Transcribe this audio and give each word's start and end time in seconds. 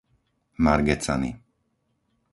Margecany 0.67 1.29